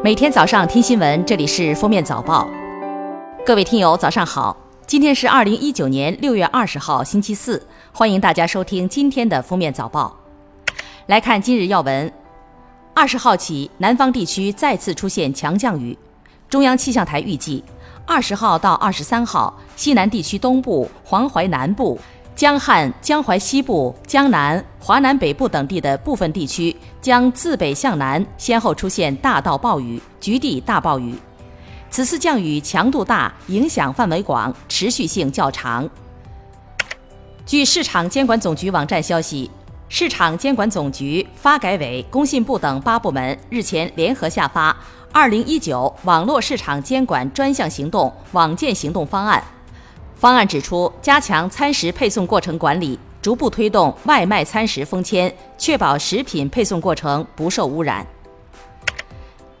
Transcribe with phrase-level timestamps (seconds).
[0.00, 2.48] 每天早上听新闻，这里是封面早报。
[3.44, 4.56] 各位听友，早上好！
[4.86, 7.60] 今天是二零一九年六月二十号，星期四。
[7.92, 10.16] 欢迎大家收听今天的封面早报。
[11.06, 12.12] 来看今日要闻：
[12.94, 15.98] 二十号起，南方地区再次出现强降雨。
[16.48, 17.64] 中央气象台预计，
[18.06, 21.98] 二十号到二十三号，西南地区东部、黄淮南部。
[22.38, 31.16] 江汉、江淮西部、江南、华南北部等地的部分地区将自北向南先后出现大到暴雨、局地大暴雨。
[31.90, 35.90] 此次降雨强度大，影响范围广，持续性较长。
[37.44, 39.50] 据市场监管总局网站消息，
[39.88, 44.72] 市场监管总局、发改委、工信部等八部门日前联合下发
[45.10, 49.42] 《二零一九网络市场监管专项行动网建行动方案》。
[50.18, 58.04] 方案指出，加强餐食配送过程管理，逐步推动外卖餐食封签，确保食品配送过程不受污染。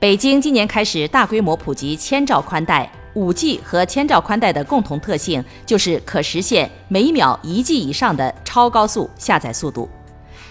[0.00, 9.88] 北京今年开始大规模普及千兆宽带，5G 和千兆宽带的共同特性就是可实现每秒一 G 以上的超高速下载速度。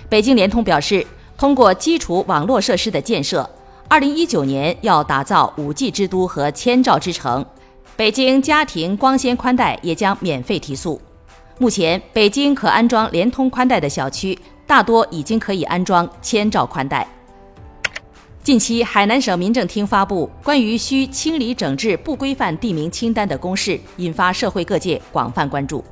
[0.07, 1.05] 北京联通表示，
[1.37, 3.49] 通过基础网络设施的建设
[3.89, 7.45] ，2019年要打造 5G 之都和千兆之城。
[7.97, 11.01] 北京家庭光纤宽带也将免费提速。
[11.57, 17.07] 目前，北京可安装联通宽带的小区，大多已经可以安装千兆宽带。
[18.43, 25.83] 近期，海南省民政厅发布关于需清理整治不规范地名清单的公示，引发社会各界广泛关注。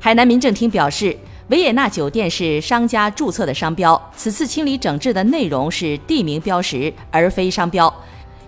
[0.00, 1.16] 海南民政厅表示，
[1.50, 7.94] 维也纳酒店是商家注册的商标，此次清理整治的内容是地名标识，而非商标，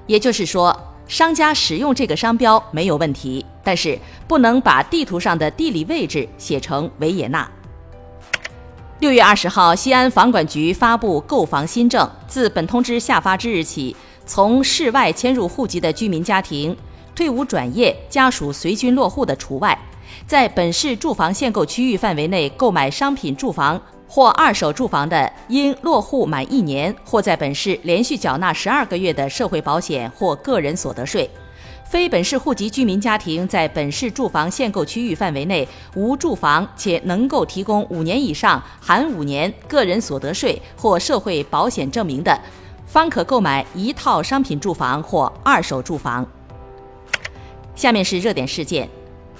[0.09, 0.77] 也就是说。
[1.11, 7.51] 商家使用这个商标没有问题，但是不能把地图上的地理位置写成维也纳。
[9.01, 16.77] 六月二十号，西安房管局发布购房新政，自本通知下发之日起，从市外迁入户籍的居民家庭，
[17.13, 19.77] 退伍转业、家属随军落户的除外，
[20.29, 23.83] 在本市住房限购区域范围内购买商品住房。
[24.13, 31.25] 或二手住房的，因落户满一年或在本市连续缴纳十二个月的社会保险或个人所得税；
[31.89, 42.37] 非本市户籍居民家庭在本市住房限购区域范围内无住房且能够提供五年以上含五年个人所得税或社会保险证明的，
[42.85, 46.27] 方可购买一套商品住房或二手住房。
[47.77, 48.89] 下面是热点事件。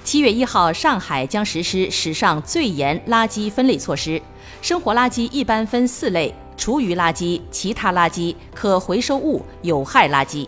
[0.03, 4.23] 七月一号，上海将实施史上最严垃圾分类措施。
[4.63, 10.47] 生活垃圾一般分四类：厨余垃圾、其他垃圾、可回收物、有害垃圾。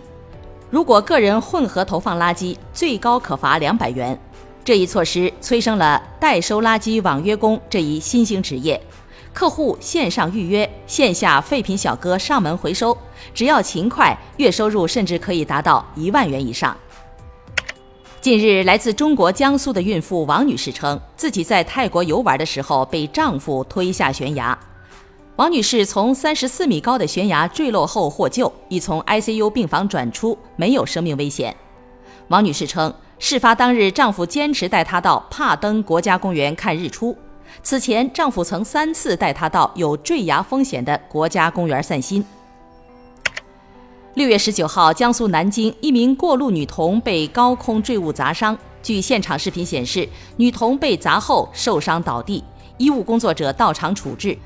[0.69, 4.19] 如果个人混合投放垃圾，最高可罚两百元。
[4.65, 8.81] 这一措施催生了代收垃圾网约工这一新兴职业。
[9.33, 12.97] 客户线上预约，线下废品小哥上门回收，
[13.33, 16.77] 只要勤快，月收入甚至可以达到一万元以上。
[18.23, 24.57] 近日，来自中国江苏的孕妇王女士称，自己在泰国游玩的时候被丈夫推下悬崖。
[25.35, 31.53] 王女士从三十四米高的悬崖坠落后获救，已从 ICU 病房转出，没有生命危险。
[32.29, 37.17] 王女士称，事发当日，丈夫坚持带她到帕登国家公园看日出。
[37.65, 42.25] 此前，丈夫曾三次带她到有坠崖风险的国家公园散心。
[44.15, 48.57] 六月十九号，江苏南京一名过路女童被高空坠物砸伤。
[48.83, 50.07] 据现场视频显示，
[50.37, 52.45] 女童被砸后受伤倒地，
[52.77, 54.37] 医务工作者到场处置。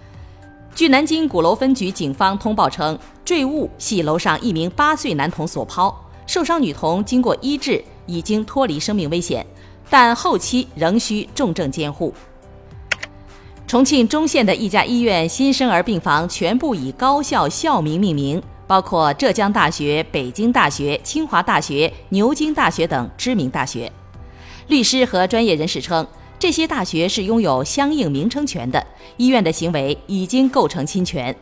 [0.73, 5.93] 据南京鼓楼分局警方通报称，坠物系楼上一名八岁男童所抛，
[6.29, 9.45] 受伤女童经过医治，已经脱离生命危险，
[9.91, 12.15] 但后期仍需重症监护。
[13.67, 18.41] 重庆忠县的一家医院新生儿病房全部以高校校名命名。
[18.67, 23.91] 包括浙江大学、北京大学、清华大学、牛津大学等知名大学。
[24.69, 26.07] 律师和专业人士称，
[26.39, 28.85] 这些大学是拥有相应名称权的，
[29.17, 31.35] 医院的行为已经构成侵权。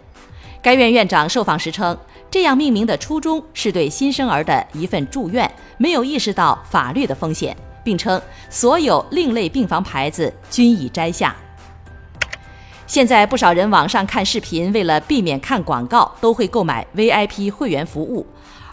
[0.61, 1.97] 该院院长受访时称，
[2.31, 8.21] 这样命名的初衷是对新生儿的一份祝愿，没有意识到法律的风险，并称
[8.51, 11.35] 所有另类病房牌子均已摘下。
[12.87, 18.27] 现在不少人网上看视频，为了避免看广告，都会购买 VIP 会员服务。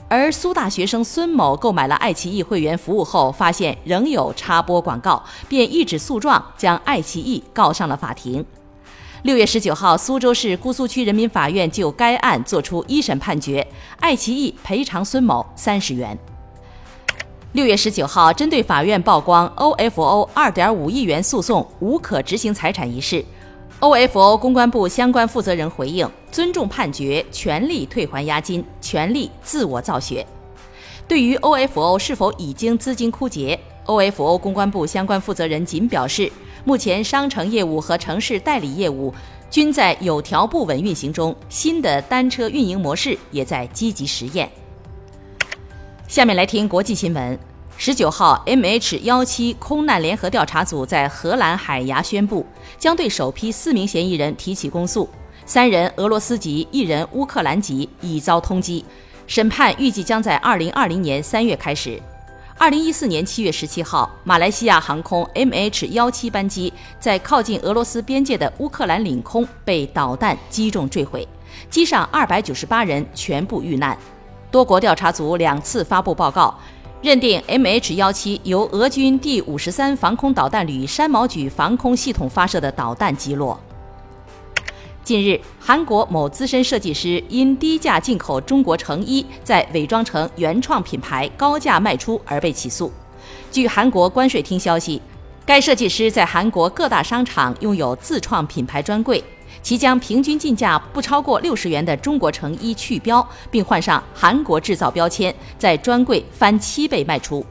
[0.10, 8.46] 而苏大学生孙某购买了爱奇艺会员服务后，发现仍有插播广告，便一纸诉状将爱奇艺告上了法庭。
[9.24, 13.66] 六月十九号，苏州市姑苏区人民法院就该案作出一审判决，
[14.02, 16.18] 爱奇艺赔偿孙某三十元。
[17.54, 23.24] 六月十九号，针对法院曝光 OFO 二点五亿元诉讼无可执行财产一事。
[23.82, 30.24] OFO 公关部相关负责人回应：尊重判决，全力退还押金，全力自我造血。
[31.08, 36.32] 对于 OFO 是否已经资金枯竭，OFO 公关部相关负责人仅表示，
[36.64, 39.12] 目前商城业务和城市代理业务
[39.50, 44.48] 均在有条不紊运行中，新的单车运营模式也在积极实验。
[46.08, 47.51] 下面来听国际新闻。
[47.84, 52.46] 十九号，MH 幺七空难联合调查组在荷兰海牙宣布，
[52.78, 55.10] 将对首批四名嫌疑人提起公诉，
[55.48, 58.84] 三人俄罗斯籍，一人乌克兰籍，已遭通缉。
[59.26, 62.00] 审判预计将在二零二零年三月开始。
[62.56, 71.28] 二零一四年七月十七号，马来西亚航空 MH 幺七班机在靠近俄罗斯边界的乌克兰领空被导弹击中坠毁，
[71.68, 73.98] 机上二百九十八人全部遇难。
[74.52, 76.54] 多国调查组两次发布报告，
[77.02, 83.60] 认定 MH 幺七由俄军第五十三防空导弹旅山毛榉防空系统发射的导弹击落。
[85.04, 92.92] 近日，韩国某资深设计师因低价进口中国成衣，在伪装成原创品牌高价卖出而被起诉。
[93.52, 95.02] 据韩国关税厅消息，
[95.44, 99.24] 该设计师在韩国各大商场拥有自创品牌专柜，
[99.62, 107.46] 其将平均进价不超过六十元的中国成衣去标，并换上韩国制造标签，在专柜翻七倍卖出。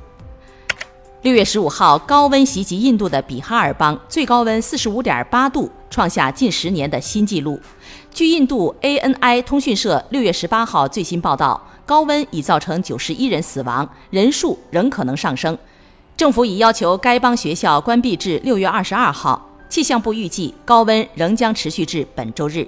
[1.22, 7.60] 六月十五号，高温袭击印度的比哈尔邦，最高温四十五点八度，创下近十年的新纪录。
[8.10, 15.56] 据印度 ANI 通讯社六月十八号最新报道，高温已造成九十一人死亡，人数仍可能上升。
[16.16, 19.49] 政府已要求该邦学校关闭至六月二十二号。
[19.70, 22.66] 气象部预计，高温仍将持续至本周日。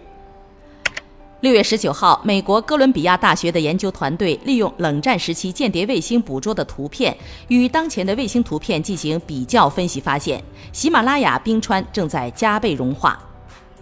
[1.41, 7.15] 六月十九号，美国哥伦比亚大学的研究团队利用冷战时期间谍卫星捕捉的图片
[7.49, 10.41] 与当前的卫星图片进行比较分析，发现
[10.73, 13.19] 喜马拉雅冰川正在加倍融化。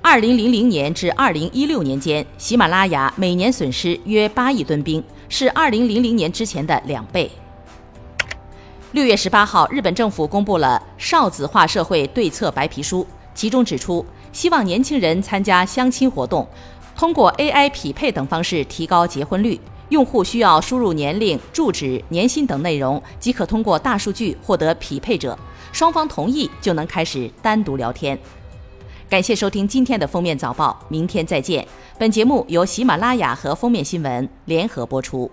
[0.01, 7.31] 二零零零年至二零一六年间，喜马拉雅每年损失约八亿吨冰，是二零零零年之前的两倍。
[8.93, 16.45] 六月十八号，日本政府公布了少子化社会对策白皮书，其中指出，希望年轻人参加相亲活动。
[16.97, 19.61] 通过 AI 匹配等方式提高结婚率，
[19.91, 25.39] 用户需要输入年龄、住址、年薪等内容，即可通过大数据获得匹配者，
[25.71, 28.19] 双方同意就能开始单独聊天。
[29.09, 31.65] 感谢收听今天的封面早报，明天再见。
[31.97, 35.31] 本节目由喜马拉雅和封面新闻联合播出。